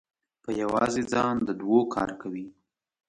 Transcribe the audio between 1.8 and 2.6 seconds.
کار کوي.